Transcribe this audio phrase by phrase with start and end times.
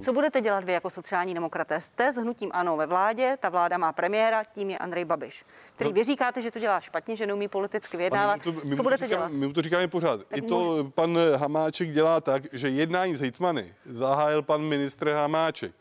[0.00, 1.80] Co budete dělat vy jako sociální demokraté?
[1.80, 5.92] Jste s hnutím ANO ve vládě, ta vláda má premiéra, tím je Andrej Babiš, který
[5.92, 8.36] vy říkáte, že to dělá špatně, že neumí politicky vyjednávat.
[8.36, 9.32] My to- my Co budete říkáme- dělat?
[9.32, 10.20] My mu to říkáme pořád.
[10.28, 15.72] Tak I to pan Hamáček dělá tak, že jednání s hejtmany zahájil pan ministr Hamáček.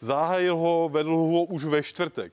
[0.00, 2.32] Zahájil ho, vedl ho už ve čtvrtek.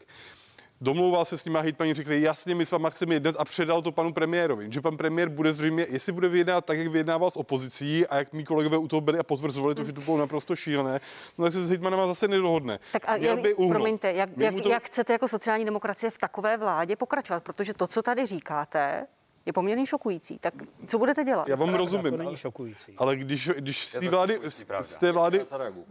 [0.82, 3.91] Domlouval se s nimi hejtmani, řekli, jasně, my s váma chceme jednat a předal to
[3.91, 4.68] panu premiérovi.
[4.71, 8.34] Že pan premiér bude zřejmě, jestli bude vyjednávat tak, jak vyjednával s opozicí a jak
[8.34, 11.00] mý kolegové u toho byli a potvrzovali to, že to bylo naprosto šílené,
[11.38, 12.80] no tak se s hejtmanama zase nedohodne.
[12.91, 16.17] Tak a jak, by promiňte, jak, My jak, to- jak chcete jako sociální demokracie v
[16.17, 17.44] takové vládě pokračovat?
[17.44, 19.05] Protože to, co tady říkáte,
[19.48, 20.40] je poměrně šokující.
[20.40, 20.54] Tak
[20.88, 21.48] co budete dělat?
[21.48, 22.12] Já vám rozumím.
[22.12, 22.94] To není ale- šokující.
[22.98, 25.46] Ale když, když z té vlády, z, té vlády,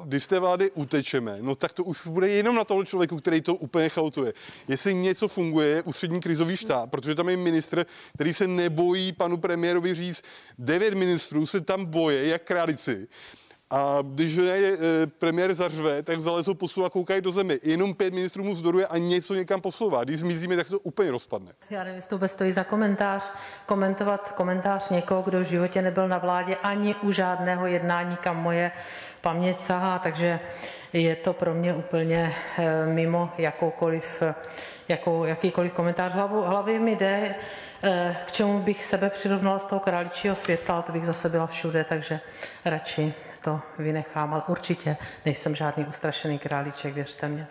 [0.05, 3.41] když z té vlády utečeme, no tak to už bude jenom na toho člověku, který
[3.41, 4.32] to úplně chautuje.
[4.69, 9.37] Jestli něco funguje, je ústřední krizový štáb, protože tam je ministr, který se nebojí panu
[9.37, 10.23] premiérovi říct,
[10.59, 13.09] devět ministrů se tam boje, jak králici.
[13.70, 17.58] A když je e, premiér zařve, tak zalezou po stůl a koukají do zemi.
[17.62, 20.04] Jenom pět ministrů mu vzdoruje a něco někam posouvá.
[20.04, 21.52] Když zmizíme, tak se to úplně rozpadne.
[21.70, 23.32] Já nevím, jestli to vůbec stojí za komentář,
[23.66, 28.73] komentovat komentář někoho, kdo v životě nebyl na vládě ani u žádného jednání, kam moje
[29.20, 30.40] paměť sahá, takže
[31.02, 34.22] je to pro mě úplně eh, mimo jakoukoliv,
[34.88, 36.12] jakou, jakýkoliv komentář.
[36.12, 37.34] Hlavu, hlavy mi jde,
[37.82, 41.46] eh, k čemu bych sebe přirovnala z toho králičího světa, ale to bych zase byla
[41.46, 42.20] všude, takže
[42.64, 47.46] radši to vynechám, ale určitě nejsem žádný ustrašený králíček, věřte mě.